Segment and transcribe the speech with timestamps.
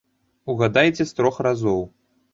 [0.53, 1.81] Угадайце з трох разоў.